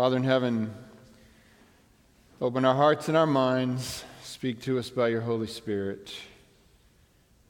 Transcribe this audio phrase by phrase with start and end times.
[0.00, 0.72] Father in heaven,
[2.40, 4.02] open our hearts and our minds.
[4.22, 6.14] Speak to us by your Holy Spirit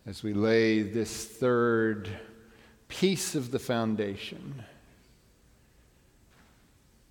[0.05, 2.09] as we lay this third
[2.89, 4.65] piece of the foundation.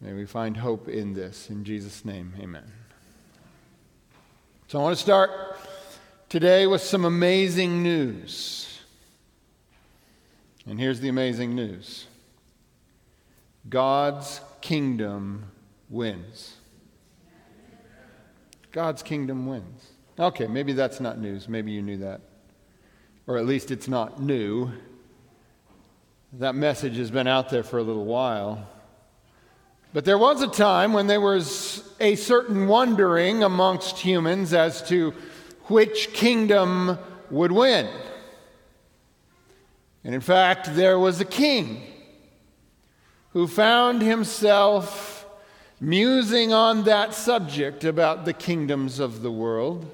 [0.02, 1.50] May we find hope in this.
[1.50, 2.70] In Jesus' name, amen.
[4.68, 5.32] So I want to start
[6.28, 8.82] today with some amazing news.
[10.68, 12.09] And here's the amazing news
[13.68, 15.52] God's kingdom
[15.90, 16.56] wins.
[18.72, 19.88] God's kingdom wins.
[20.18, 21.50] Okay, maybe that's not news.
[21.50, 22.22] Maybe you knew that.
[23.28, 24.72] Or at least it's not new.
[26.34, 28.68] That message has been out there for a little while.
[29.94, 35.12] But there was a time when there was a certain wondering amongst humans as to
[35.64, 37.00] which kingdom
[37.32, 37.90] would win.
[40.04, 41.82] And in fact, there was a king
[43.34, 45.26] who found himself
[45.80, 49.90] musing on that subject about the kingdoms of the world.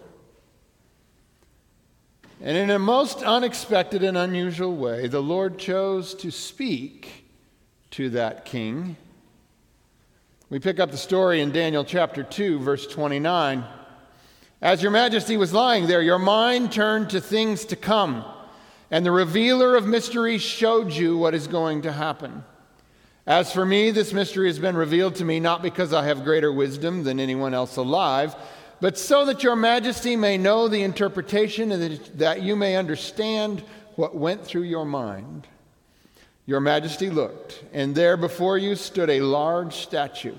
[2.42, 7.26] And in a most unexpected and unusual way, the Lord chose to speak
[7.92, 8.98] to that king.
[10.50, 13.64] We pick up the story in Daniel chapter 2, verse 29.
[14.62, 18.24] As your majesty was lying there, your mind turned to things to come,
[18.92, 22.44] and the revealer of mysteries showed you what is going to happen.
[23.28, 26.52] As for me, this mystery has been revealed to me not because I have greater
[26.52, 28.36] wisdom than anyone else alive,
[28.80, 33.64] but so that your majesty may know the interpretation and that you may understand
[33.96, 35.48] what went through your mind.
[36.46, 40.36] Your majesty looked, and there before you stood a large statue,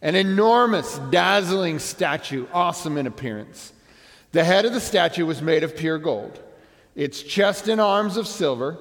[0.00, 3.72] an enormous, dazzling statue, awesome in appearance.
[4.30, 6.38] The head of the statue was made of pure gold,
[6.94, 8.78] its chest and arms of silver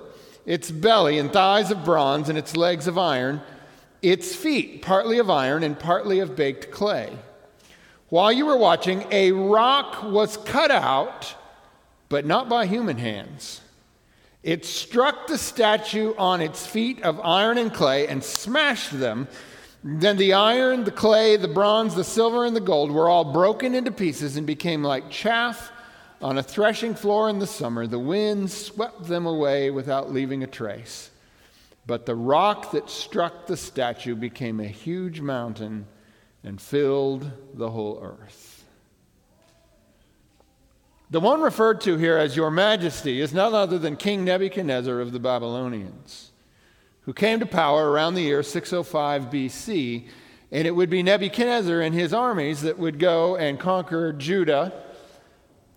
[0.48, 3.42] its belly and thighs of bronze, and its legs of iron,
[4.02, 7.16] its feet partly of iron and partly of baked clay.
[8.10, 11.36] While you were watching, a rock was cut out,
[12.08, 13.60] but not by human hands.
[14.42, 19.28] It struck the statue on its feet of iron and clay and smashed them.
[19.84, 23.76] Then the iron, the clay, the bronze, the silver, and the gold were all broken
[23.76, 25.74] into pieces and became like chaff
[26.22, 30.48] on a threshing floor in the summer, the wind swept them away without leaving a
[30.48, 31.12] trace.
[31.86, 35.86] But the rock that struck the statue became a huge mountain
[36.44, 38.66] and filled the whole earth.
[41.10, 45.14] The one referred to here as Your Majesty is none other than King Nebuchadnezzar of
[45.14, 46.32] the Babylonians,
[47.02, 50.10] who came to power around the year 605 BC.
[50.52, 54.74] And it would be Nebuchadnezzar and his armies that would go and conquer Judah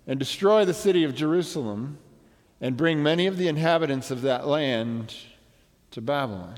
[0.06, 1.98] and destroy the city of Jerusalem
[2.60, 5.14] and bring many of the inhabitants of that land
[5.92, 6.56] to Babylon.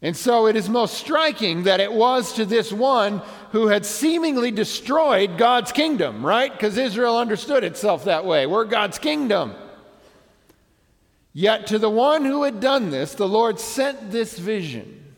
[0.00, 3.20] And so it is most striking that it was to this one
[3.50, 6.52] who had seemingly destroyed God's kingdom, right?
[6.52, 8.46] Because Israel understood itself that way.
[8.46, 9.54] We're God's kingdom.
[11.32, 15.16] Yet to the one who had done this, the Lord sent this vision.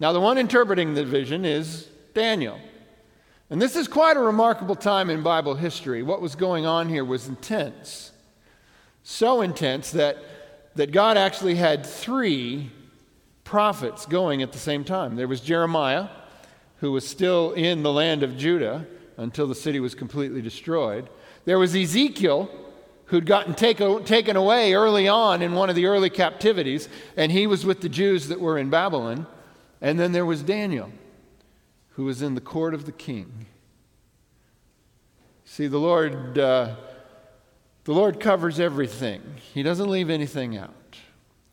[0.00, 2.58] Now, the one interpreting the vision is Daniel.
[3.52, 6.02] And this is quite a remarkable time in Bible history.
[6.02, 8.10] What was going on here was intense.
[9.02, 10.16] So intense that,
[10.74, 12.70] that God actually had three
[13.44, 15.16] prophets going at the same time.
[15.16, 16.08] There was Jeremiah,
[16.78, 18.86] who was still in the land of Judah
[19.18, 21.10] until the city was completely destroyed.
[21.44, 22.48] There was Ezekiel,
[23.04, 26.88] who'd gotten take, taken away early on in one of the early captivities,
[27.18, 29.26] and he was with the Jews that were in Babylon.
[29.82, 30.90] And then there was Daniel
[31.94, 33.46] who was in the court of the king.
[35.44, 36.76] See, the Lord, uh,
[37.84, 39.22] the Lord covers everything.
[39.52, 40.96] He doesn't leave anything out.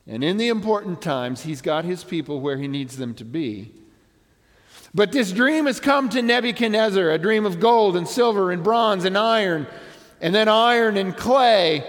[0.08, 3.74] And in the important times, He's got His people where He needs them to be.
[4.94, 9.06] But this dream has come to Nebuchadnezzar a dream of gold and silver and bronze
[9.06, 9.68] and iron,
[10.22, 11.84] and then iron and clay.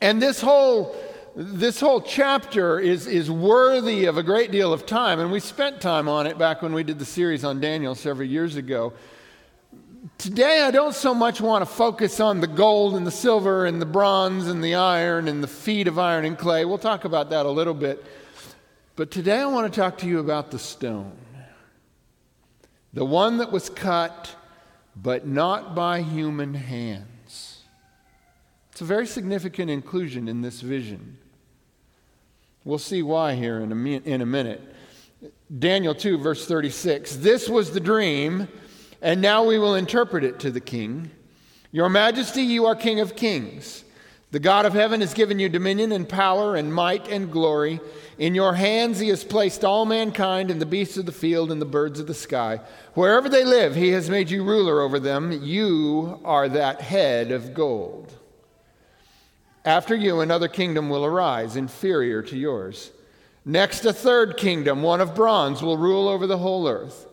[0.00, 0.96] And this whole
[1.38, 5.82] this whole chapter is, is worthy of a great deal of time, and we spent
[5.82, 8.94] time on it back when we did the series on Daniel several years ago.
[10.16, 13.82] Today, I don't so much want to focus on the gold and the silver and
[13.82, 16.64] the bronze and the iron and the feet of iron and clay.
[16.64, 18.02] We'll talk about that a little bit.
[18.94, 21.18] But today, I want to talk to you about the stone
[22.94, 24.34] the one that was cut,
[24.96, 27.60] but not by human hands.
[28.72, 31.18] It's a very significant inclusion in this vision.
[32.66, 34.60] We'll see why here in a, in a minute.
[35.56, 37.14] Daniel 2, verse 36.
[37.14, 38.48] This was the dream,
[39.00, 41.12] and now we will interpret it to the king.
[41.70, 43.84] Your Majesty, you are King of kings.
[44.32, 47.78] The God of heaven has given you dominion and power and might and glory.
[48.18, 51.62] In your hands he has placed all mankind and the beasts of the field and
[51.62, 52.58] the birds of the sky.
[52.94, 55.30] Wherever they live, he has made you ruler over them.
[55.30, 58.12] You are that head of gold.
[59.66, 62.92] After you, another kingdom will arise, inferior to yours.
[63.44, 67.08] Next, a third kingdom, one of bronze, will rule over the whole earth.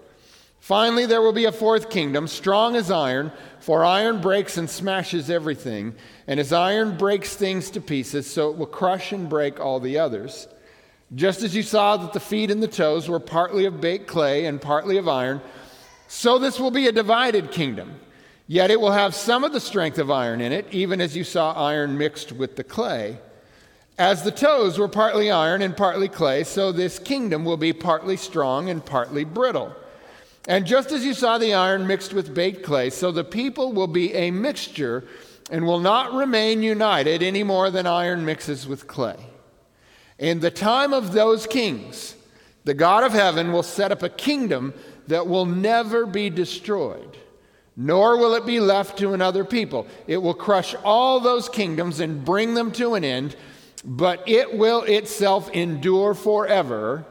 [0.60, 5.32] Finally, there will be a fourth kingdom, strong as iron, for iron breaks and smashes
[5.32, 5.96] everything,
[6.28, 9.98] and as iron breaks things to pieces, so it will crush and break all the
[9.98, 10.48] others.
[11.16, 14.46] Just as you saw that the feet and the toes were partly of baked clay
[14.46, 15.42] and partly of iron,
[16.08, 18.00] so this will be a divided kingdom.
[18.54, 21.24] Yet it will have some of the strength of iron in it, even as you
[21.24, 23.18] saw iron mixed with the clay.
[23.98, 28.16] As the toes were partly iron and partly clay, so this kingdom will be partly
[28.16, 29.76] strong and partly brittle.
[30.48, 33.88] And just as you saw the iron mixed with baked clay, so the people will
[33.88, 35.04] be a mixture
[35.50, 39.18] and will not remain united any more than iron mixes with clay.
[40.20, 42.16] In the time of those kings,
[42.66, 44.76] the God of heaven will set up a kingdom
[45.08, 47.18] that will never be destroyed,
[47.76, 49.88] nor will it be left to another people.
[50.08, 53.36] It will crush all those kingdoms and bring them to an end,
[53.84, 57.06] but it will itself endure forever.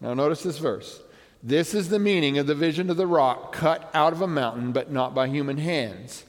[0.00, 1.00] Now, notice this verse.
[1.42, 4.72] This is the meaning of the vision of the rock cut out of a mountain,
[4.72, 6.24] but not by human hands.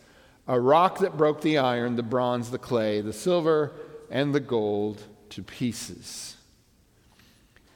[0.48, 3.72] A rock that broke the iron, the bronze, the clay, the silver,
[4.10, 6.36] and the gold to pieces.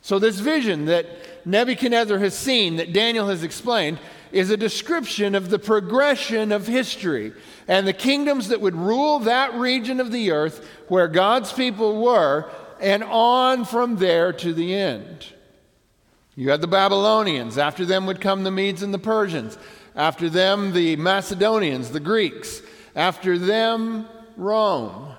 [0.01, 1.07] So, this vision that
[1.45, 3.99] Nebuchadnezzar has seen, that Daniel has explained,
[4.31, 7.33] is a description of the progression of history
[7.67, 12.49] and the kingdoms that would rule that region of the earth where God's people were,
[12.81, 15.25] and on from there to the end.
[16.35, 17.57] You had the Babylonians.
[17.57, 19.57] After them would come the Medes and the Persians.
[19.95, 22.61] After them, the Macedonians, the Greeks.
[22.95, 25.13] After them, Rome.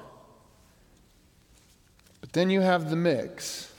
[2.22, 3.69] But then you have the mix.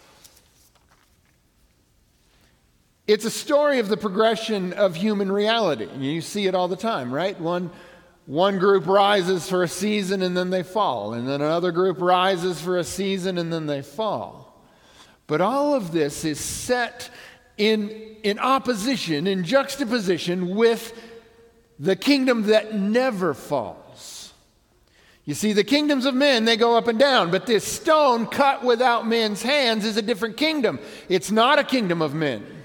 [3.11, 5.89] It's a story of the progression of human reality.
[5.97, 7.37] You see it all the time, right?
[7.37, 7.69] One,
[8.25, 12.61] one group rises for a season and then they fall, and then another group rises
[12.61, 14.63] for a season and then they fall.
[15.27, 17.09] But all of this is set
[17.57, 17.89] in,
[18.23, 20.97] in opposition, in juxtaposition with
[21.79, 24.31] the kingdom that never falls.
[25.25, 28.63] You see, the kingdoms of men, they go up and down, but this stone cut
[28.63, 30.79] without men's hands is a different kingdom.
[31.09, 32.59] It's not a kingdom of men.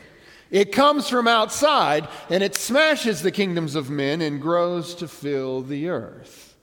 [0.51, 5.63] It comes from outside and it smashes the kingdoms of men and grows to fill
[5.63, 6.57] the earth.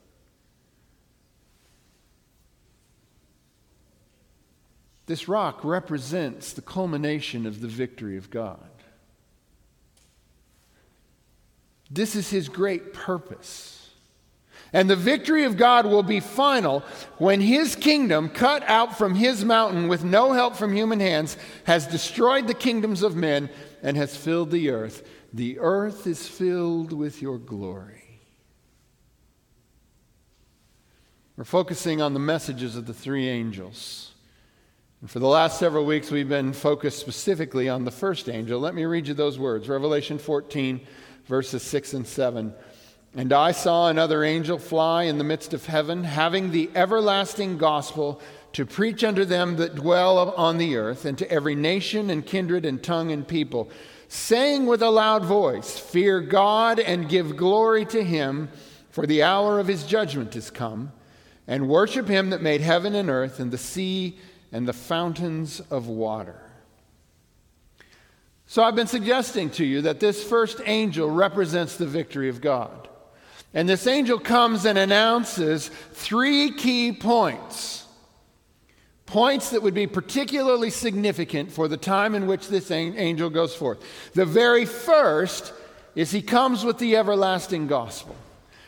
[5.05, 8.69] This rock represents the culmination of the victory of God.
[11.91, 13.72] This is his great purpose.
[14.73, 16.83] And the victory of God will be final
[17.19, 21.85] when his kingdom, cut out from his mountain with no help from human hands, has
[21.85, 23.51] destroyed the kingdoms of men
[23.83, 25.07] and has filled the earth.
[25.31, 28.03] The earth is filled with your glory.
[31.37, 34.11] We're focusing on the messages of the three angels.
[35.01, 38.59] And for the last several weeks, we've been focused specifically on the first angel.
[38.59, 40.81] Let me read you those words Revelation 14,
[41.25, 42.53] verses 6 and 7.
[43.15, 48.19] And I saw another angel fly in the midst of heaven, having the everlasting gospel
[48.53, 52.65] to preach unto them that dwell on the earth, and to every nation and kindred
[52.65, 53.69] and tongue and people,
[54.07, 58.49] saying with a loud voice, Fear God and give glory to him,
[58.89, 60.91] for the hour of his judgment is come,
[61.47, 64.17] and worship him that made heaven and earth, and the sea
[64.51, 66.39] and the fountains of water.
[68.47, 72.89] So I've been suggesting to you that this first angel represents the victory of God.
[73.53, 77.85] And this angel comes and announces three key points.
[79.05, 83.79] Points that would be particularly significant for the time in which this angel goes forth.
[84.13, 85.53] The very first
[85.95, 88.15] is he comes with the everlasting gospel.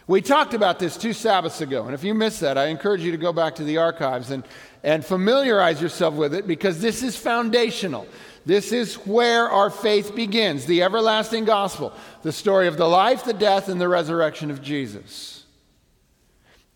[0.08, 3.10] We talked about this two Sabbaths ago, and if you missed that, I encourage you
[3.12, 4.44] to go back to the archives and,
[4.84, 8.08] and familiarize yourself with it because this is foundational.
[8.46, 13.34] This is where our faith begins the everlasting gospel, the story of the life, the
[13.34, 15.46] death, and the resurrection of Jesus.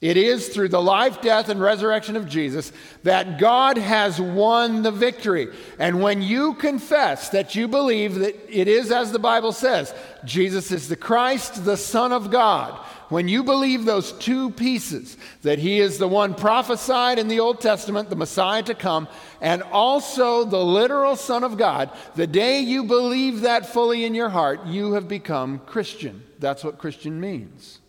[0.01, 2.71] It is through the life, death, and resurrection of Jesus
[3.03, 5.49] that God has won the victory.
[5.77, 10.71] And when you confess that you believe that it is as the Bible says, Jesus
[10.71, 12.79] is the Christ, the Son of God,
[13.10, 17.60] when you believe those two pieces, that he is the one prophesied in the Old
[17.60, 19.08] Testament, the Messiah to come,
[19.42, 24.30] and also the literal Son of God, the day you believe that fully in your
[24.30, 26.24] heart, you have become Christian.
[26.38, 27.80] That's what Christian means.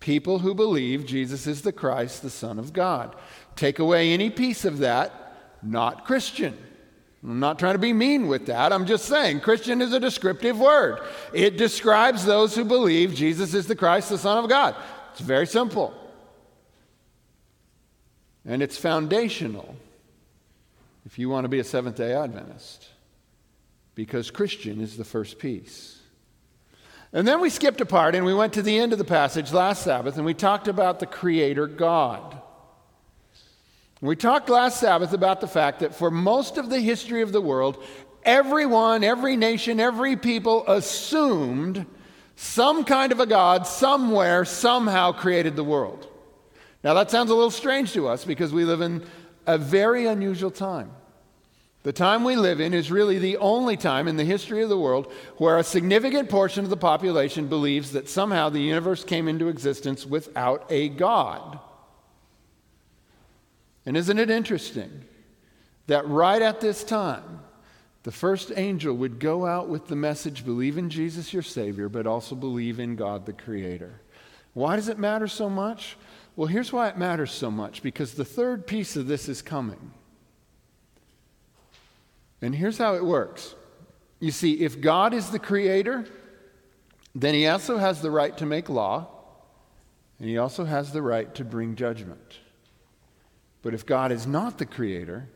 [0.00, 3.16] People who believe Jesus is the Christ, the Son of God.
[3.56, 6.58] Take away any piece of that, not Christian.
[7.24, 8.70] I'm not trying to be mean with that.
[8.70, 11.00] I'm just saying Christian is a descriptive word.
[11.32, 14.76] It describes those who believe Jesus is the Christ, the Son of God.
[15.12, 15.94] It's very simple.
[18.44, 19.74] And it's foundational
[21.06, 22.88] if you want to be a Seventh day Adventist,
[23.94, 26.00] because Christian is the first piece.
[27.12, 29.52] And then we skipped a part and we went to the end of the passage
[29.52, 32.40] last Sabbath and we talked about the Creator God.
[34.04, 37.40] We talked last Sabbath about the fact that for most of the history of the
[37.40, 37.82] world,
[38.22, 41.86] everyone, every nation, every people assumed
[42.36, 46.06] some kind of a God somewhere, somehow created the world.
[46.82, 49.06] Now, that sounds a little strange to us because we live in
[49.46, 50.90] a very unusual time.
[51.82, 54.76] The time we live in is really the only time in the history of the
[54.76, 59.48] world where a significant portion of the population believes that somehow the universe came into
[59.48, 61.58] existence without a God.
[63.86, 65.04] And isn't it interesting
[65.86, 67.40] that right at this time,
[68.04, 72.06] the first angel would go out with the message believe in Jesus, your Savior, but
[72.06, 74.00] also believe in God, the Creator.
[74.52, 75.96] Why does it matter so much?
[76.36, 79.92] Well, here's why it matters so much because the third piece of this is coming.
[82.42, 83.54] And here's how it works
[84.20, 86.06] you see, if God is the creator,
[87.14, 89.06] then he also has the right to make law,
[90.18, 92.38] and he also has the right to bring judgment.
[93.64, 95.26] But if God is not the creator,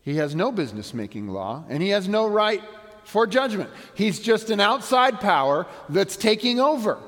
[0.00, 2.62] he has no business making law, and he has no right
[3.04, 3.68] for judgment.
[3.94, 6.98] He's just an outside power that's taking over.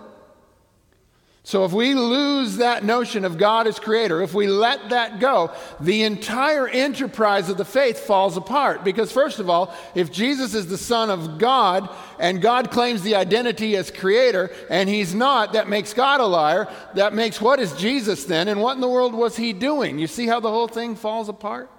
[1.42, 5.50] So if we lose that notion of God as creator, if we let that go,
[5.80, 8.84] the entire enterprise of the faith falls apart.
[8.84, 13.14] Because, first of all, if Jesus is the Son of God and God claims the
[13.14, 16.68] identity as creator and he's not, that makes God a liar.
[16.94, 18.46] That makes what is Jesus then?
[18.46, 19.98] And what in the world was he doing?
[19.98, 21.70] You see how the whole thing falls apart?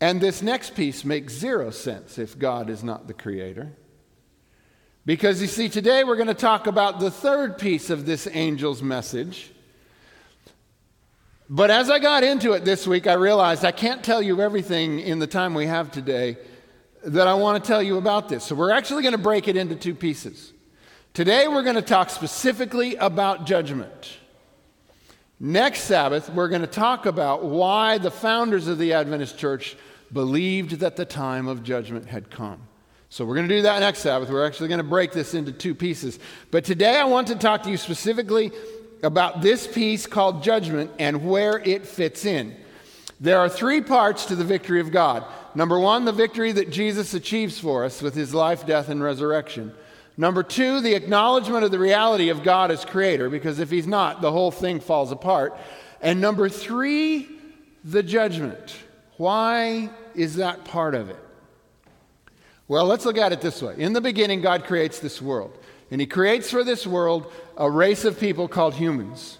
[0.00, 3.72] And this next piece makes zero sense if God is not the creator.
[5.06, 8.82] Because you see, today we're going to talk about the third piece of this angel's
[8.82, 9.52] message.
[11.48, 14.98] But as I got into it this week, I realized I can't tell you everything
[14.98, 16.36] in the time we have today
[17.04, 18.42] that I want to tell you about this.
[18.42, 20.52] So we're actually going to break it into two pieces.
[21.14, 24.18] Today we're going to talk specifically about judgment.
[25.38, 29.76] Next Sabbath, we're going to talk about why the founders of the Adventist church
[30.12, 32.66] believed that the time of judgment had come.
[33.16, 34.28] So we're going to do that next Sabbath.
[34.28, 36.18] We're actually going to break this into two pieces.
[36.50, 38.52] But today I want to talk to you specifically
[39.02, 42.54] about this piece called judgment and where it fits in.
[43.18, 45.24] There are three parts to the victory of God.
[45.54, 49.72] Number one, the victory that Jesus achieves for us with his life, death, and resurrection.
[50.18, 54.20] Number two, the acknowledgement of the reality of God as creator, because if he's not,
[54.20, 55.56] the whole thing falls apart.
[56.02, 57.30] And number three,
[57.82, 58.76] the judgment.
[59.16, 61.25] Why is that part of it?
[62.68, 63.74] Well, let's look at it this way.
[63.78, 65.56] In the beginning, God creates this world.
[65.90, 69.38] And He creates for this world a race of people called humans.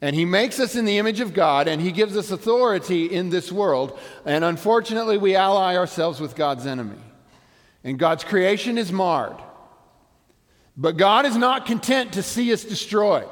[0.00, 3.30] And He makes us in the image of God, and He gives us authority in
[3.30, 3.98] this world.
[4.24, 7.00] And unfortunately, we ally ourselves with God's enemy.
[7.82, 9.36] And God's creation is marred.
[10.76, 13.28] But God is not content to see us destroyed.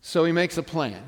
[0.00, 1.02] So He makes a plan.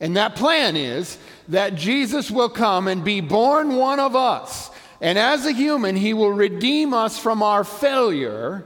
[0.00, 4.70] And that plan is that Jesus will come and be born one of us.
[5.00, 8.64] And as a human, he will redeem us from our failure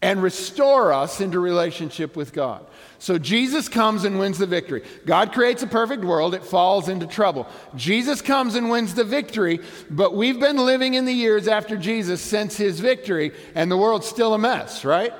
[0.00, 2.64] and restore us into relationship with God.
[3.00, 4.82] So Jesus comes and wins the victory.
[5.06, 7.48] God creates a perfect world, it falls into trouble.
[7.76, 9.60] Jesus comes and wins the victory,
[9.90, 14.06] but we've been living in the years after Jesus since his victory, and the world's
[14.06, 15.12] still a mess, right?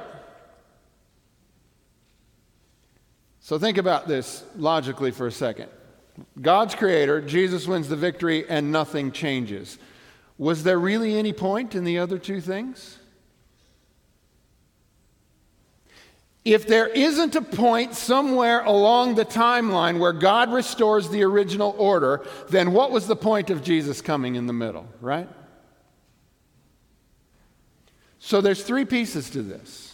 [3.48, 5.70] So think about this logically for a second.
[6.38, 9.78] God's creator, Jesus wins the victory, and nothing changes.
[10.36, 12.98] Was there really any point in the other two things?
[16.44, 22.26] If there isn't a point somewhere along the timeline where God restores the original order,
[22.50, 25.28] then what was the point of Jesus coming in the middle, right?
[28.18, 29.87] So there's three pieces to this.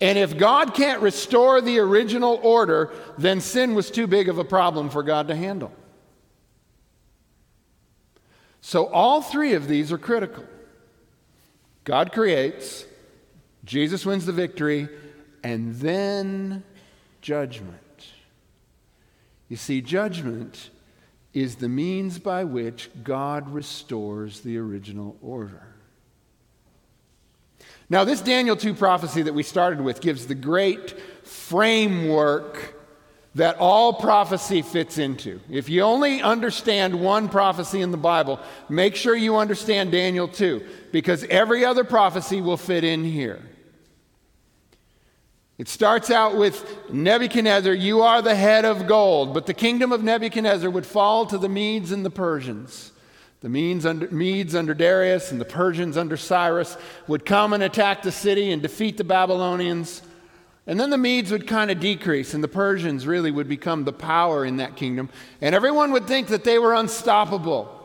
[0.00, 4.44] And if God can't restore the original order, then sin was too big of a
[4.44, 5.72] problem for God to handle.
[8.62, 10.44] So all three of these are critical.
[11.84, 12.86] God creates,
[13.64, 14.88] Jesus wins the victory,
[15.42, 16.62] and then
[17.20, 17.76] judgment.
[19.48, 20.70] You see, judgment
[21.32, 25.69] is the means by which God restores the original order.
[27.90, 32.76] Now, this Daniel 2 prophecy that we started with gives the great framework
[33.34, 35.40] that all prophecy fits into.
[35.50, 40.64] If you only understand one prophecy in the Bible, make sure you understand Daniel 2,
[40.92, 43.40] because every other prophecy will fit in here.
[45.58, 50.02] It starts out with Nebuchadnezzar, you are the head of gold, but the kingdom of
[50.02, 52.92] Nebuchadnezzar would fall to the Medes and the Persians.
[53.40, 58.02] The Medes under, Medes under Darius and the Persians under Cyrus would come and attack
[58.02, 60.02] the city and defeat the Babylonians.
[60.66, 63.94] And then the Medes would kind of decrease, and the Persians really would become the
[63.94, 65.08] power in that kingdom.
[65.40, 67.76] And everyone would think that they were unstoppable.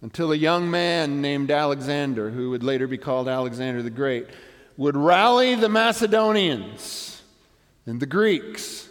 [0.00, 4.28] Until a young man named Alexander, who would later be called Alexander the Great,
[4.76, 7.20] would rally the Macedonians
[7.84, 8.87] and the Greeks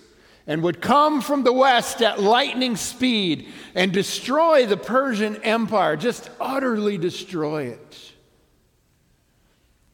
[0.47, 6.29] and would come from the west at lightning speed and destroy the Persian Empire, just
[6.39, 8.13] utterly destroy it.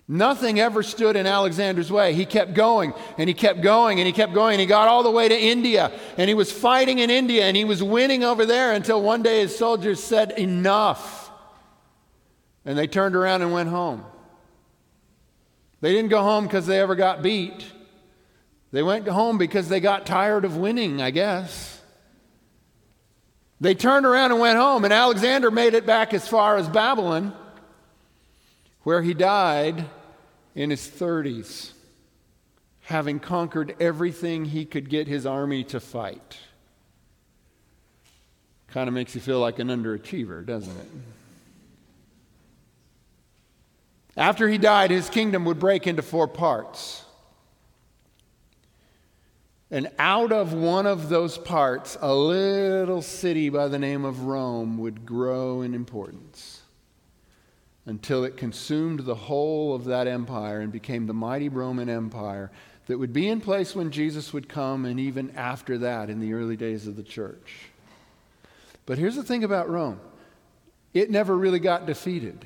[0.08, 2.14] Nothing ever stood in Alexander's way.
[2.14, 4.54] He kept going and he kept going and he kept going.
[4.54, 7.58] And he got all the way to India and he was fighting in India and
[7.58, 11.32] he was winning over there until one day his soldiers said, Enough.
[12.66, 14.06] And they turned around and went home.
[15.82, 17.66] They didn't go home because they ever got beat.
[18.74, 21.80] They went home because they got tired of winning, I guess.
[23.62, 27.34] They turned around and went home, and Alexander made it back as far as Babylon,
[28.82, 29.86] where he died
[30.56, 31.72] in his 30s,
[32.82, 36.40] having conquered everything he could get his army to fight.
[38.70, 40.90] Kind of makes you feel like an underachiever, doesn't it?
[44.18, 47.06] After he died, his kingdom would break into four parts.
[49.74, 54.78] And out of one of those parts, a little city by the name of Rome
[54.78, 56.62] would grow in importance
[57.88, 62.52] until it consumed the whole of that empire and became the mighty Roman Empire
[62.86, 66.34] that would be in place when Jesus would come and even after that in the
[66.34, 67.72] early days of the church.
[68.86, 70.00] But here's the thing about Rome
[70.94, 72.46] it never really got defeated.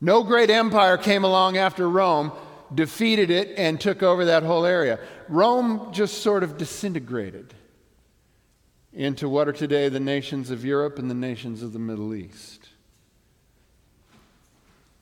[0.00, 2.32] No great empire came along after Rome,
[2.72, 4.98] defeated it, and took over that whole area.
[5.28, 7.54] Rome just sort of disintegrated
[8.92, 12.68] into what are today the nations of Europe and the nations of the Middle East.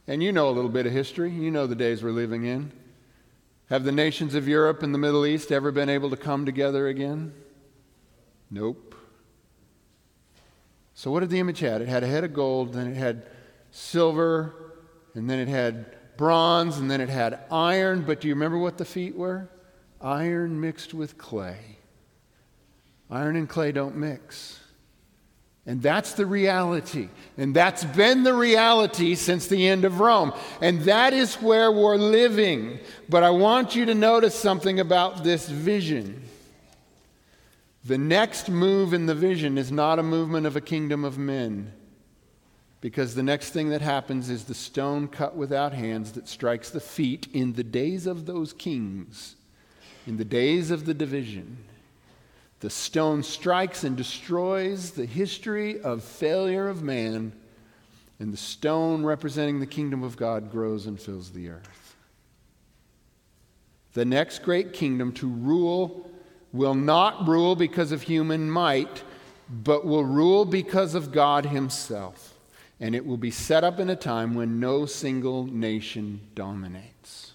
[0.08, 1.30] And you know a little bit of history.
[1.30, 2.72] You know the days we're living in.
[3.68, 6.88] Have the nations of Europe and the Middle East ever been able to come together
[6.88, 7.32] again?
[8.50, 8.94] Nope.
[10.94, 11.80] So, what did the image have?
[11.80, 13.26] It had a head of gold, then it had
[13.70, 14.74] silver,
[15.14, 18.02] and then it had bronze, and then it had iron.
[18.02, 19.48] But do you remember what the feet were?
[20.00, 21.78] Iron mixed with clay.
[23.10, 24.58] Iron and clay don't mix.
[25.64, 27.08] And that's the reality.
[27.38, 30.32] And that's been the reality since the end of Rome.
[30.60, 32.80] And that is where we're living.
[33.08, 36.24] But I want you to notice something about this vision.
[37.84, 41.72] The next move in the vision is not a movement of a kingdom of men.
[42.82, 46.80] Because the next thing that happens is the stone cut without hands that strikes the
[46.80, 49.36] feet in the days of those kings,
[50.04, 51.58] in the days of the division.
[52.58, 57.32] The stone strikes and destroys the history of failure of man,
[58.18, 61.94] and the stone representing the kingdom of God grows and fills the earth.
[63.92, 66.10] The next great kingdom to rule
[66.52, 69.04] will not rule because of human might,
[69.48, 72.31] but will rule because of God Himself
[72.82, 77.34] and it will be set up in a time when no single nation dominates.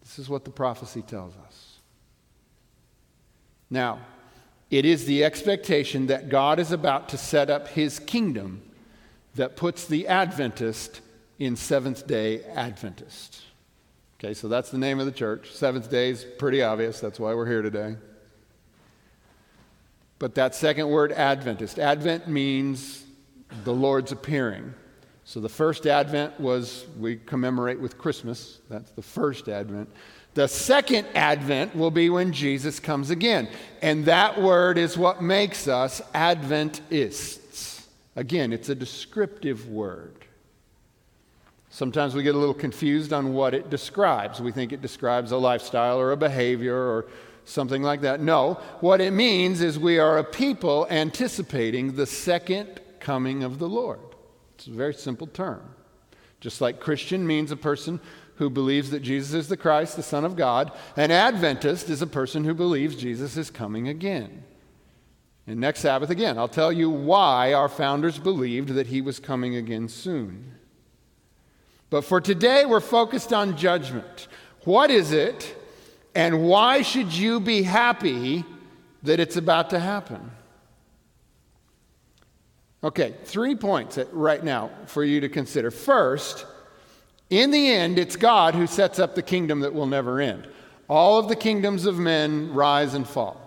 [0.00, 1.78] This is what the prophecy tells us.
[3.68, 3.98] Now,
[4.70, 8.62] it is the expectation that God is about to set up his kingdom
[9.34, 11.00] that puts the Adventist
[11.40, 13.42] in Seventh day Adventist.
[14.20, 15.50] Okay, so that's the name of the church.
[15.50, 17.00] Seventh day is pretty obvious.
[17.00, 17.96] That's why we're here today.
[20.20, 23.02] But that second word, Adventist, Advent means
[23.64, 24.74] the Lord's appearing.
[25.24, 28.60] So the first Advent was, we commemorate with Christmas.
[28.70, 29.90] That's the first Advent.
[30.34, 33.48] The second Advent will be when Jesus comes again.
[33.82, 37.88] And that word is what makes us Adventists.
[38.14, 40.14] Again, it's a descriptive word.
[41.70, 44.40] Sometimes we get a little confused on what it describes.
[44.40, 47.06] We think it describes a lifestyle or a behavior or
[47.44, 48.20] something like that.
[48.20, 53.68] No, what it means is we are a people anticipating the second coming of the
[53.68, 54.00] Lord.
[54.54, 55.62] It's a very simple term.
[56.40, 58.00] Just like Christian means a person
[58.36, 62.06] who believes that Jesus is the Christ, the Son of God, an Adventist is a
[62.06, 64.44] person who believes Jesus is coming again.
[65.46, 69.56] And next Sabbath, again, I'll tell you why our founders believed that he was coming
[69.56, 70.52] again soon.
[71.88, 74.28] But for today, we're focused on judgment.
[74.64, 75.54] What is it,
[76.14, 78.44] and why should you be happy
[79.04, 80.32] that it's about to happen?
[82.84, 85.70] Okay, three points right now for you to consider.
[85.70, 86.46] First,
[87.30, 90.46] in the end, it's God who sets up the kingdom that will never end.
[90.88, 93.40] All of the kingdoms of men rise and fall,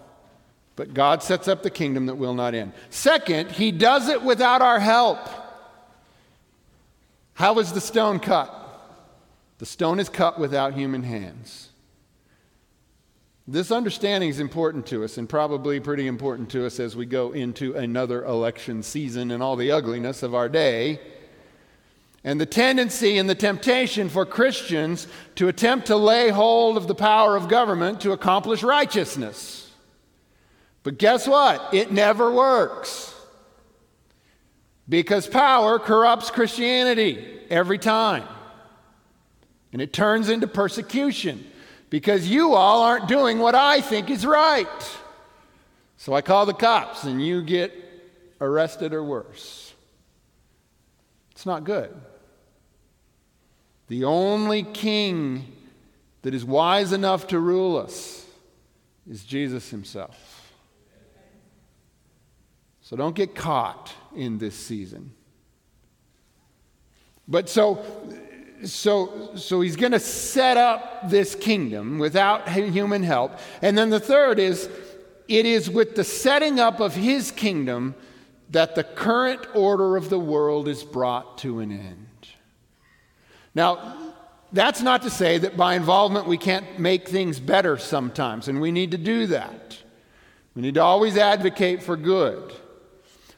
[0.75, 2.73] but God sets up the kingdom that will not end.
[2.89, 5.19] Second, He does it without our help.
[7.33, 8.55] How was the stone cut?
[9.59, 11.68] The stone is cut without human hands.
[13.51, 17.31] This understanding is important to us and probably pretty important to us as we go
[17.31, 20.99] into another election season and all the ugliness of our day.
[22.23, 26.93] And the tendency and the temptation for Christians to attempt to lay hold of the
[26.93, 29.71] power of government to accomplish righteousness.
[30.83, 31.73] But guess what?
[31.73, 33.15] It never works.
[34.87, 38.25] Because power corrupts Christianity every time.
[39.73, 41.49] And it turns into persecution
[41.89, 44.67] because you all aren't doing what I think is right.
[45.97, 47.73] So I call the cops and you get
[48.39, 49.73] arrested or worse.
[51.31, 51.93] It's not good.
[53.87, 55.51] The only king
[56.21, 58.25] that is wise enough to rule us
[59.09, 60.53] is Jesus himself.
[62.81, 65.11] So don't get caught in this season.
[67.27, 67.85] But so
[68.65, 73.37] so, so he's going to set up this kingdom without human help.
[73.61, 74.69] And then the third is
[75.27, 77.95] it is with the setting up of his kingdom
[78.49, 82.27] that the current order of the world is brought to an end.
[83.53, 83.95] Now,
[84.51, 88.71] that's not to say that by involvement we can't make things better sometimes, and we
[88.71, 89.77] need to do that.
[90.55, 92.53] We need to always advocate for good.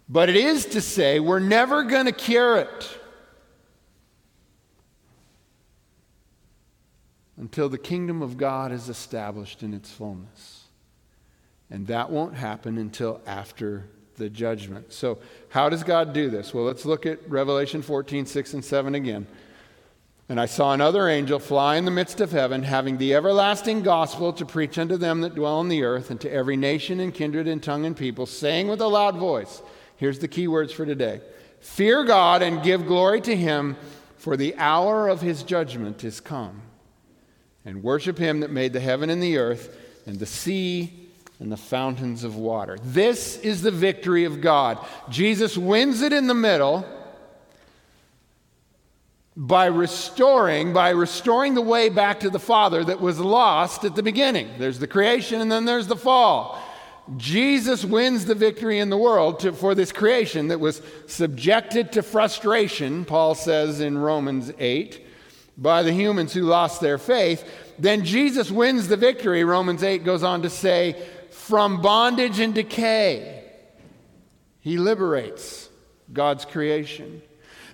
[0.07, 3.00] But it is to say we're never going to cure it.
[7.41, 10.65] Until the kingdom of God is established in its fullness.
[11.71, 14.93] And that won't happen until after the judgment.
[14.93, 15.17] So,
[15.49, 16.53] how does God do this?
[16.53, 19.25] Well, let's look at Revelation 14, 6 and 7 again.
[20.29, 24.31] And I saw another angel fly in the midst of heaven, having the everlasting gospel
[24.33, 27.47] to preach unto them that dwell on the earth, and to every nation and kindred
[27.47, 29.63] and tongue and people, saying with a loud voice,
[29.97, 31.21] Here's the key words for today
[31.59, 33.77] Fear God and give glory to him,
[34.15, 36.61] for the hour of his judgment is come
[37.65, 40.93] and worship him that made the heaven and the earth and the sea
[41.39, 42.77] and the fountains of water.
[42.83, 44.77] This is the victory of God.
[45.09, 46.85] Jesus wins it in the middle
[49.35, 54.03] by restoring by restoring the way back to the father that was lost at the
[54.03, 56.61] beginning there's the creation and then there's the fall
[57.15, 62.03] jesus wins the victory in the world to, for this creation that was subjected to
[62.03, 64.99] frustration paul says in romans 8
[65.57, 67.43] by the humans who lost their faith,
[67.77, 73.43] then Jesus wins the victory, Romans 8 goes on to say, from bondage and decay.
[74.61, 75.69] He liberates
[76.13, 77.21] God's creation.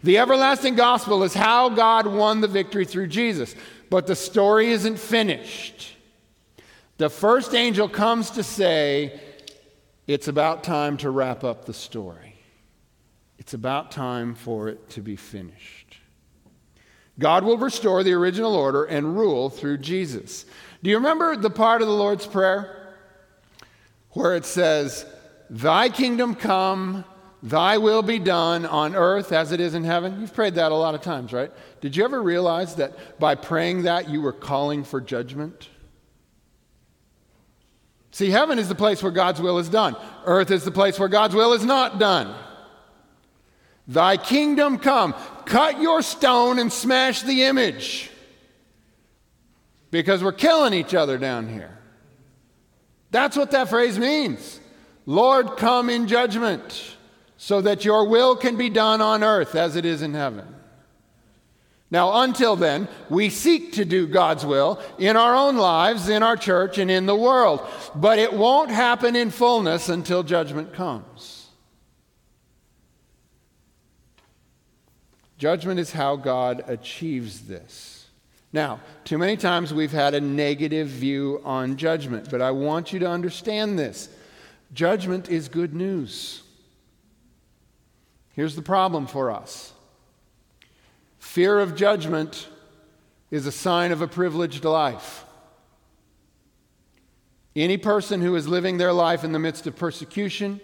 [0.04, 3.56] The everlasting gospel is how God won the victory through Jesus.
[3.90, 5.94] But the story isn't finished.
[6.98, 9.20] The first angel comes to say,
[10.08, 12.36] It's about time to wrap up the story.
[13.38, 15.77] It's about time for it to be finished.
[17.19, 20.45] God will restore the original order and rule through Jesus.
[20.84, 22.93] Do you remember the part of the Lord's Prayer
[24.12, 25.06] where it says,
[25.49, 27.03] Thy kingdom come,
[27.41, 30.19] thy will be done on earth as it is in heaven?
[30.21, 31.51] You've prayed that a lot of times, right?
[31.82, 35.69] Did you ever realize that by praying that you were calling for judgment?
[38.12, 41.10] See, heaven is the place where God's will is done, earth is the place where
[41.10, 42.36] God's will is not done.
[43.88, 45.15] Thy kingdom come.
[45.48, 48.12] Cut your stone and smash the image.
[49.92, 51.78] Because we're killing each other down here.
[53.12, 54.60] That's what that phrase means.
[55.06, 56.98] Lord, come in judgment
[57.38, 60.54] so that your will can be done on earth as it is in heaven.
[61.90, 66.36] Now, until then, we seek to do God's will in our own lives, in our
[66.36, 67.66] church, and in the world.
[67.96, 71.37] But it won't happen in fullness until judgment comes.
[75.38, 78.08] Judgment is how God achieves this.
[78.54, 83.00] Now, too many times we've had a negative view on judgment, but I want you
[83.00, 84.10] to understand this.
[84.73, 86.43] Judgment is good news.
[88.34, 89.73] Here's the problem for us
[91.19, 92.47] fear of judgment
[93.30, 95.26] is a sign of a privileged life.
[97.56, 100.62] Any person who is living their life in the midst of persecution,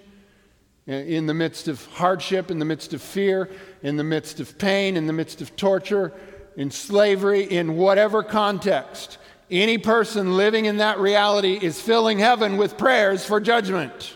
[0.85, 3.49] in the midst of hardship, in the midst of fear,
[3.81, 6.11] in the midst of pain, in the midst of torture,
[6.57, 9.17] in slavery, in whatever context.
[9.49, 14.15] Any person living in that reality is filling heaven with prayers for judgment.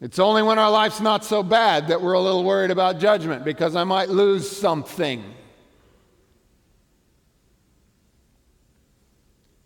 [0.00, 3.44] It's only when our life's not so bad that we're a little worried about judgment
[3.44, 5.24] because I might lose something.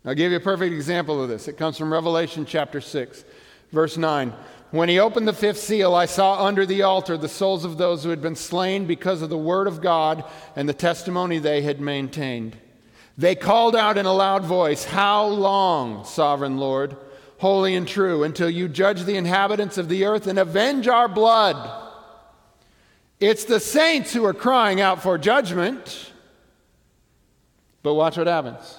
[0.05, 1.47] I'll give you a perfect example of this.
[1.47, 3.25] It comes from Revelation chapter 6,
[3.71, 4.33] verse 9.
[4.71, 8.03] When he opened the fifth seal, I saw under the altar the souls of those
[8.03, 10.23] who had been slain because of the word of God
[10.55, 12.55] and the testimony they had maintained.
[13.17, 16.95] They called out in a loud voice, How long, sovereign Lord,
[17.39, 21.87] holy and true, until you judge the inhabitants of the earth and avenge our blood?
[23.19, 26.11] It's the saints who are crying out for judgment.
[27.83, 28.77] But watch what happens.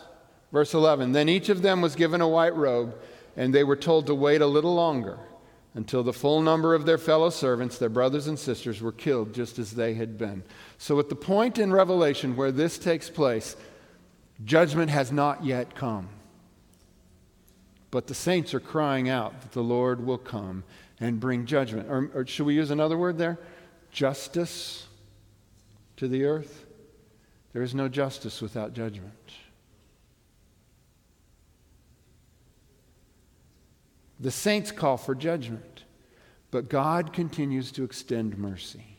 [0.53, 2.95] Verse 11 Then each of them was given a white robe,
[3.37, 5.19] and they were told to wait a little longer
[5.75, 9.59] until the full number of their fellow servants, their brothers and sisters, were killed just
[9.59, 10.43] as they had been.
[10.79, 13.57] So, at the point in Revelation where this takes place,
[14.45, 16.09] judgment has not yet come.
[17.91, 20.65] But the saints are crying out that the Lord will come
[21.01, 21.89] and bring judgment.
[21.89, 23.39] Or, or should we use another word there?
[23.91, 24.87] Justice
[25.97, 26.67] to the earth.
[27.53, 29.13] There is no justice without judgment.
[34.21, 35.85] The saints call for judgment,
[36.51, 38.99] but God continues to extend mercy.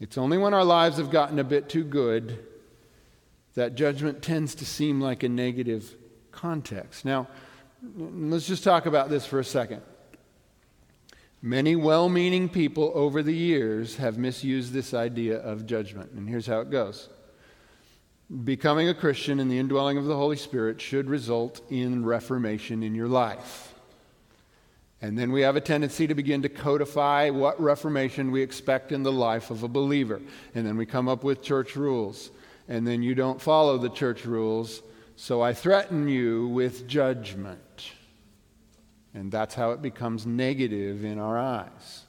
[0.00, 2.44] It's only when our lives have gotten a bit too good
[3.54, 5.96] that judgment tends to seem like a negative
[6.30, 7.04] context.
[7.04, 7.28] Now,
[7.96, 9.82] let's just talk about this for a second.
[11.42, 16.46] Many well meaning people over the years have misused this idea of judgment, and here's
[16.46, 17.08] how it goes.
[18.44, 22.94] Becoming a Christian and the indwelling of the Holy Spirit should result in reformation in
[22.94, 23.74] your life.
[25.00, 29.02] And then we have a tendency to begin to codify what reformation we expect in
[29.02, 30.20] the life of a believer.
[30.54, 32.30] And then we come up with church rules.
[32.68, 34.82] And then you don't follow the church rules,
[35.16, 37.92] so I threaten you with judgment.
[39.14, 42.04] And that's how it becomes negative in our eyes.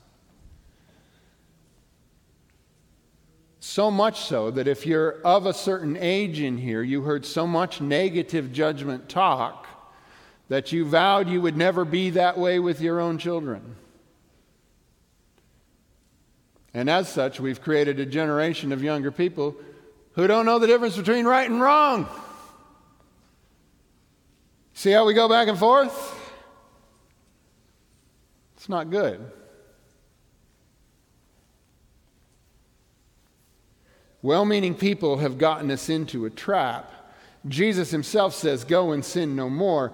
[3.70, 7.46] So much so that if you're of a certain age in here, you heard so
[7.46, 9.68] much negative judgment talk
[10.48, 13.76] that you vowed you would never be that way with your own children.
[16.74, 19.56] And as such, we've created a generation of younger people
[20.14, 22.10] who don't know the difference between right and wrong.
[24.74, 26.20] See how we go back and forth?
[28.58, 29.32] It's not good.
[34.22, 36.92] Well meaning people have gotten us into a trap.
[37.48, 39.94] Jesus himself says, Go and sin no more.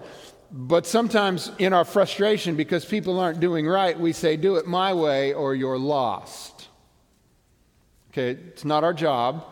[0.50, 4.94] But sometimes in our frustration, because people aren't doing right, we say, Do it my
[4.94, 6.68] way or you're lost.
[8.10, 9.44] Okay, it's not our job.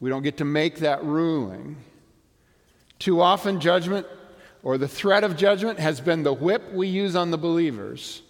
[0.00, 1.76] We don't get to make that ruling.
[2.98, 4.06] Too often, judgment
[4.62, 8.22] or the threat of judgment has been the whip we use on the believers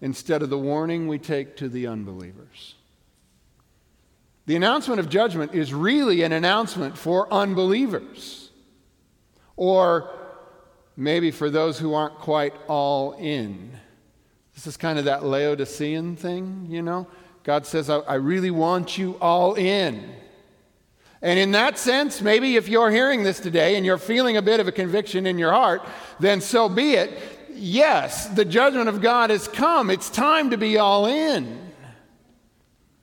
[0.00, 2.75] instead of the warning we take to the unbelievers.
[4.46, 8.50] The announcement of judgment is really an announcement for unbelievers,
[9.56, 10.10] or
[10.96, 13.72] maybe for those who aren't quite all in.
[14.54, 17.06] This is kind of that Laodicean thing, you know?
[17.42, 20.12] God says, I, I really want you all in.
[21.22, 24.60] And in that sense, maybe if you're hearing this today and you're feeling a bit
[24.60, 25.82] of a conviction in your heart,
[26.20, 27.18] then so be it.
[27.52, 29.90] Yes, the judgment of God has come.
[29.90, 31.72] It's time to be all in.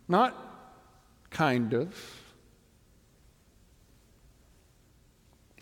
[0.07, 0.42] Not
[1.33, 1.93] kind of.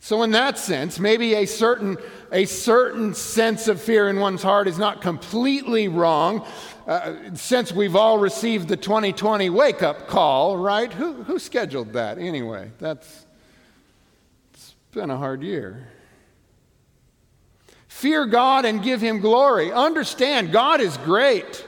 [0.03, 1.95] So, in that sense, maybe a certain,
[2.31, 6.45] a certain sense of fear in one's heart is not completely wrong,
[6.87, 10.91] uh, since we've all received the 2020 wake up call, right?
[10.91, 12.71] Who, who scheduled that anyway?
[12.79, 13.27] That's
[14.53, 15.87] it's been a hard year.
[17.87, 19.71] Fear God and give Him glory.
[19.71, 21.63] Understand, God is great.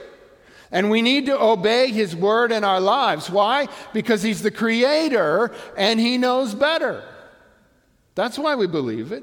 [0.74, 3.30] And we need to obey His word in our lives.
[3.30, 3.68] Why?
[3.92, 7.04] Because He's the Creator and He knows better.
[8.16, 9.22] That's why we believe it.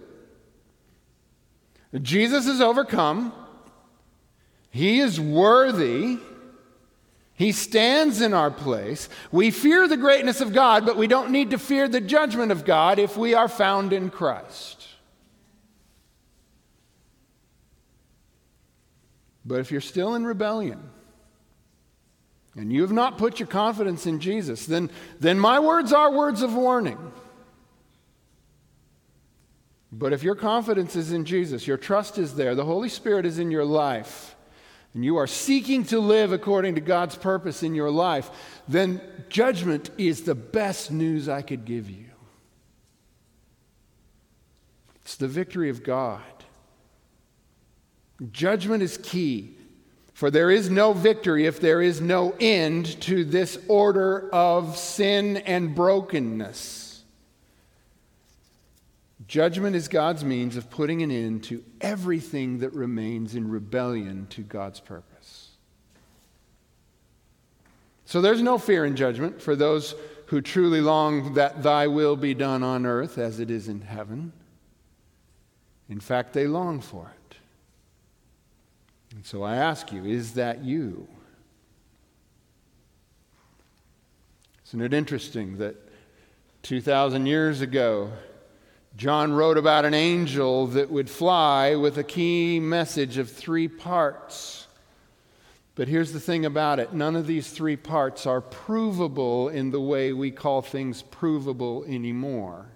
[2.01, 3.33] Jesus is overcome,
[4.71, 6.17] He is worthy.
[7.33, 9.09] He stands in our place.
[9.31, 12.65] We fear the greatness of God, but we don't need to fear the judgment of
[12.65, 14.85] God if we are found in Christ.
[19.43, 20.91] But if you're still in rebellion,
[22.55, 26.41] and you have not put your confidence in Jesus, then, then my words are words
[26.41, 26.97] of warning.
[29.91, 33.39] But if your confidence is in Jesus, your trust is there, the Holy Spirit is
[33.39, 34.35] in your life,
[34.93, 38.29] and you are seeking to live according to God's purpose in your life,
[38.67, 42.05] then judgment is the best news I could give you.
[45.01, 46.21] It's the victory of God.
[48.31, 49.57] Judgment is key,
[50.21, 55.37] for there is no victory if there is no end to this order of sin
[55.37, 57.01] and brokenness.
[59.27, 64.41] Judgment is God's means of putting an end to everything that remains in rebellion to
[64.41, 65.49] God's purpose.
[68.05, 69.95] So there's no fear in judgment for those
[70.27, 74.33] who truly long that thy will be done on earth as it is in heaven.
[75.89, 77.37] In fact, they long for it.
[79.13, 81.07] And so I ask you, is that you?
[84.67, 85.75] Isn't it interesting that
[86.63, 88.11] 2,000 years ago,
[88.95, 94.67] John wrote about an angel that would fly with a key message of three parts.
[95.75, 99.81] But here's the thing about it none of these three parts are provable in the
[99.81, 102.67] way we call things provable anymore.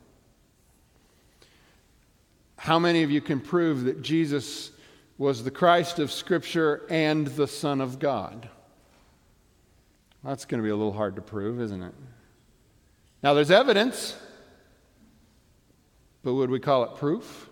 [2.58, 4.72] How many of you can prove that Jesus
[5.18, 8.50] was the Christ of Scripture and the Son of God?
[10.24, 11.94] That's going to be a little hard to prove, isn't it?
[13.22, 14.18] Now, there's evidence.
[16.24, 17.50] But would we call it proof?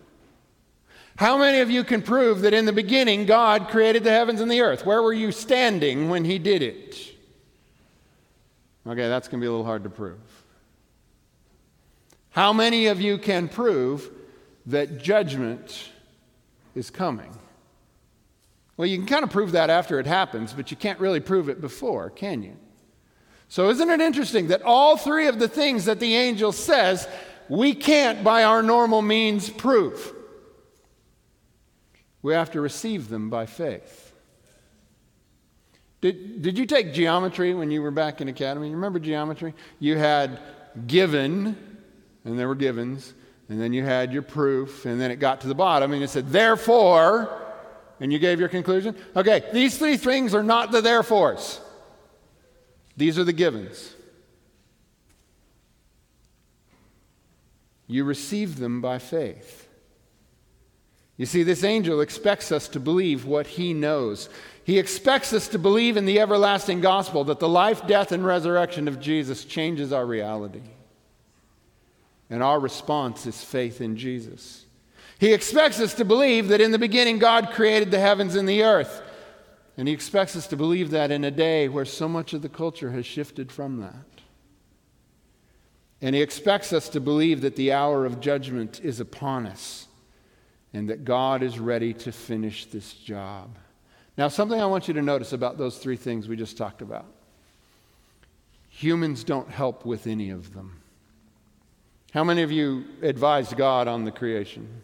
[1.16, 4.50] How many of you can prove that in the beginning God created the heavens and
[4.50, 4.84] the earth?
[4.84, 7.14] Where were you standing when He did it?
[8.86, 10.18] Okay, that's going to be a little hard to prove.
[12.30, 14.10] How many of you can prove
[14.66, 15.90] that judgment
[16.74, 17.32] is coming?
[18.76, 21.48] Well, you can kind of prove that after it happens, but you can't really prove
[21.48, 22.56] it before, can you?
[23.48, 27.06] So, isn't it interesting that all three of the things that the angel says
[27.48, 30.12] we can't, by our normal means, prove.
[32.22, 34.12] We have to receive them by faith.
[36.00, 38.68] Did, did you take geometry when you were back in academy?
[38.68, 39.54] You remember geometry?
[39.78, 40.40] You had
[40.86, 41.56] given,
[42.24, 43.12] and there were givens,
[43.48, 46.08] and then you had your proof, and then it got to the bottom, and it
[46.08, 47.43] said, therefore,
[48.04, 48.94] and you gave your conclusion.
[49.16, 51.58] Okay, these three things are not the therefores,
[52.98, 53.94] these are the givens.
[57.86, 59.68] You receive them by faith.
[61.16, 64.28] You see, this angel expects us to believe what he knows.
[64.64, 68.86] He expects us to believe in the everlasting gospel that the life, death, and resurrection
[68.86, 70.62] of Jesus changes our reality.
[72.28, 74.63] And our response is faith in Jesus.
[75.24, 78.62] He expects us to believe that in the beginning God created the heavens and the
[78.62, 79.00] earth.
[79.78, 82.50] And he expects us to believe that in a day where so much of the
[82.50, 84.20] culture has shifted from that.
[86.02, 89.88] And he expects us to believe that the hour of judgment is upon us
[90.74, 93.56] and that God is ready to finish this job.
[94.18, 97.06] Now, something I want you to notice about those three things we just talked about
[98.68, 100.82] humans don't help with any of them.
[102.12, 104.82] How many of you advised God on the creation?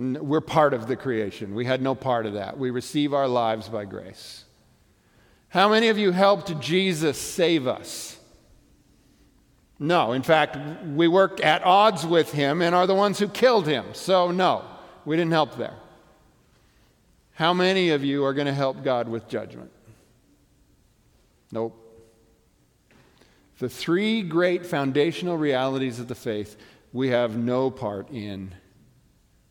[0.00, 1.54] We're part of the creation.
[1.54, 2.58] We had no part of that.
[2.58, 4.44] We receive our lives by grace.
[5.50, 8.18] How many of you helped Jesus save us?
[9.78, 13.66] No, in fact, we worked at odds with him and are the ones who killed
[13.66, 13.84] him.
[13.92, 14.64] So, no,
[15.04, 15.74] we didn't help there.
[17.32, 19.70] How many of you are going to help God with judgment?
[21.52, 21.76] Nope.
[23.58, 26.56] The three great foundational realities of the faith
[26.90, 28.54] we have no part in.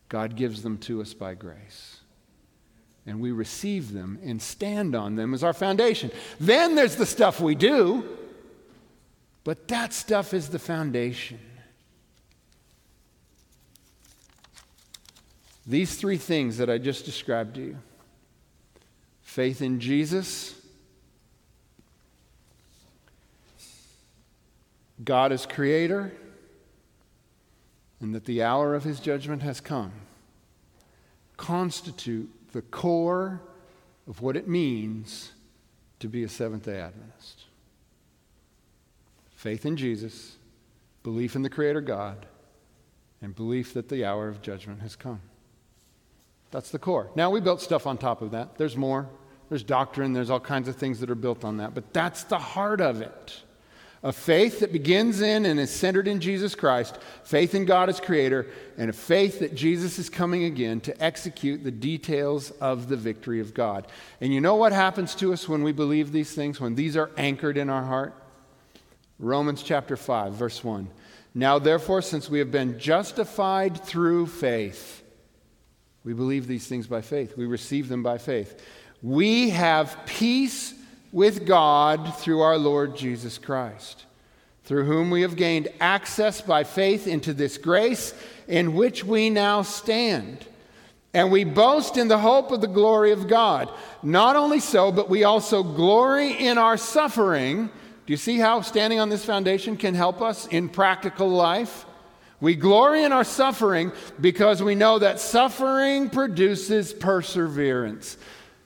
[0.10, 2.02] God gives them to us by grace.
[3.06, 6.12] And we receive them and stand on them as our foundation.
[6.39, 8.17] Then there's the stuff we do.
[9.43, 11.39] But that stuff is the foundation.
[15.65, 17.78] These three things that I just described to you
[19.22, 20.56] faith in Jesus,
[25.04, 26.12] God as creator,
[28.01, 29.91] and that the hour of his judgment has come
[31.38, 33.41] constitute the core
[34.07, 35.31] of what it means
[35.99, 37.45] to be a Seventh day Adventist
[39.35, 40.35] faith in Jesus,
[41.02, 42.25] belief in the Creator God,
[43.21, 45.21] and belief that the hour of judgment has come.
[46.52, 47.10] That's the core.
[47.15, 48.58] Now, we built stuff on top of that.
[48.58, 49.08] There's more.
[49.47, 52.37] There's doctrine, there's all kinds of things that are built on that, but that's the
[52.37, 53.41] heart of it.
[54.02, 58.00] A faith that begins in and is centered in Jesus Christ, faith in God as
[58.00, 58.47] creator,
[58.77, 63.41] and a faith that Jesus is coming again to execute the details of the victory
[63.41, 63.87] of God.
[64.21, 67.12] And you know what happens to us when we believe these things, when these are
[67.17, 68.13] anchored in our heart?
[69.19, 70.87] Romans chapter 5, verse 1.
[71.35, 75.04] Now, therefore, since we have been justified through faith,
[76.04, 78.63] We believe these things by faith, we receive them by faith.
[79.02, 80.73] We have peace
[81.12, 84.05] with God through our Lord Jesus Christ,
[84.63, 88.13] through whom we have gained access by faith into this grace
[88.47, 90.45] in which we now stand.
[91.13, 93.71] And we boast in the hope of the glory of God.
[94.03, 97.65] Not only so, but we also glory in our suffering.
[97.65, 101.85] Do you see how standing on this foundation can help us in practical life?
[102.41, 103.91] We glory in our suffering
[104.21, 108.17] because we know that suffering produces perseverance.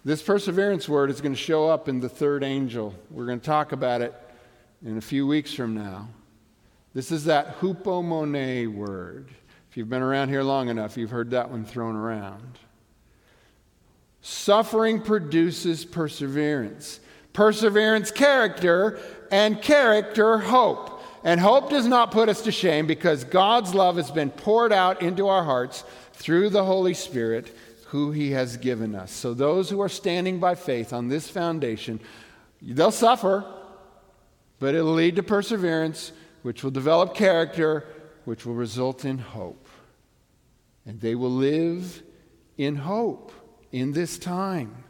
[0.06, 2.94] This perseverance word is going to show up in the third angel.
[3.10, 4.14] We're going to talk about it
[4.86, 6.10] in a few weeks from now.
[6.94, 9.30] This is that hupomone word.
[9.72, 12.60] If you've been around here long enough, you've heard that one thrown around.
[14.22, 17.00] Suffering produces perseverance.
[17.32, 19.00] Perseverance, character,
[19.32, 21.02] and character, hope.
[21.24, 25.02] And hope does not put us to shame because God's love has been poured out
[25.02, 27.56] into our hearts through the Holy Spirit
[27.94, 29.12] who he has given us.
[29.12, 32.00] So, those who are standing by faith on this foundation,
[32.60, 33.46] they'll suffer,
[34.58, 37.86] but it'll lead to perseverance, which will develop character,
[38.26, 39.68] which will result in hope.
[40.88, 42.02] And they will live
[42.58, 43.32] in hope
[43.72, 44.84] in this time.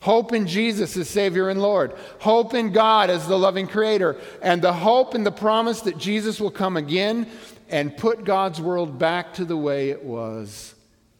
[0.00, 1.92] Hope in Jesus as Savior and Lord.
[2.20, 4.16] Hope in God as the loving Creator.
[4.42, 7.26] And the hope in the promise that Jesus will come again
[7.68, 10.76] and put God's world back to the way it was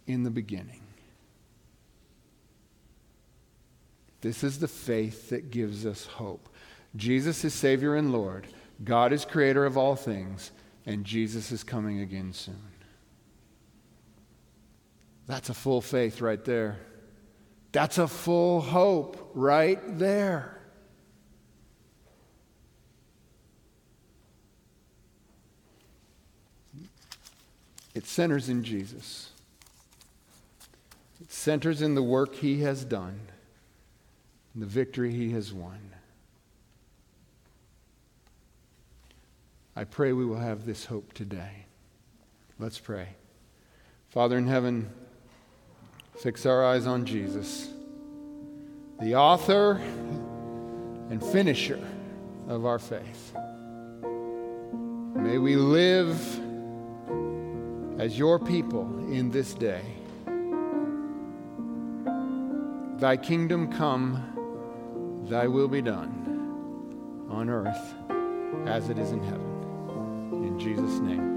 [0.07, 0.76] in the beginning.
[4.21, 6.49] This is the faith that gives us hope.
[6.97, 8.47] Jesus is Savior and Lord.
[8.83, 10.51] God is creator of all things,
[10.85, 12.61] and Jesus is coming again soon.
[15.27, 16.79] That's a full faith right there.
[17.73, 20.53] That's a full hope right there.
[27.95, 29.31] It centers in Jesus.
[31.21, 33.21] It centers in the work he has done
[34.57, 35.91] the victory he has won.
[39.77, 41.67] I pray we will have this hope today.
[42.59, 43.09] Let's pray.
[44.09, 44.91] Father in heaven,
[46.19, 47.69] fix our eyes on Jesus,
[48.99, 49.73] the author
[51.11, 51.87] and finisher
[52.49, 53.35] of our faith.
[55.15, 56.19] May we live
[58.01, 59.83] as your people in this day.
[62.99, 64.36] Thy kingdom come
[65.29, 67.95] Thy will be done on earth
[68.69, 70.31] as it is in heaven.
[70.33, 71.36] In Jesus' name.